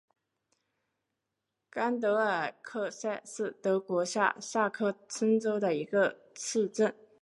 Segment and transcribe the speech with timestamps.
[1.69, 6.95] 甘德尔克塞是德国下萨克森州的一个市镇。